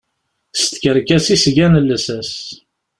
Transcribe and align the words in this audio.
S 0.59 0.63
tkerkas 0.69 1.25
i 1.33 1.35
s-gan 1.43 1.73
llsas. 1.87 2.31